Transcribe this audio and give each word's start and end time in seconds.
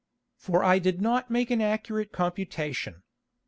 For 0.35 0.63
I 0.63 0.79
did 0.79 0.99
not 0.99 1.29
make 1.29 1.51
an 1.51 1.61
accurate 1.61 2.11
Computation. 2.11 3.03